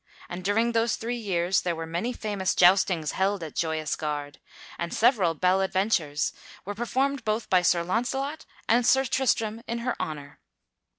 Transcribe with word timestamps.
And 0.29 0.43
during 0.43 0.71
those 0.71 0.95
three 0.95 1.15
years 1.15 1.61
there 1.61 1.75
were 1.75 1.85
many 1.85 2.11
famous 2.11 2.55
joustings 2.55 3.11
held 3.11 3.43
at 3.43 3.53
Joyous 3.53 3.95
Gard, 3.95 4.39
and 4.79 4.91
several 4.91 5.35
bel 5.35 5.61
adventures 5.61 6.33
were 6.65 6.73
performed 6.73 7.23
both 7.23 7.51
by 7.51 7.61
Sir 7.61 7.83
Launcelot 7.83 8.47
and 8.67 8.83
Sir 8.83 9.05
Tristram 9.05 9.61
in 9.67 9.77
her 9.85 9.95
honor. 10.01 10.39